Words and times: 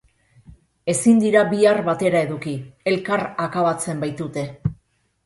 Ezin 0.93 1.19
dira 1.23 1.43
bi 1.51 1.59
ar 1.71 1.81
batera 1.89 2.21
eduki 2.29 2.53
elkar 2.93 3.21
akabatzen 3.47 4.03
baitute. 4.05 4.47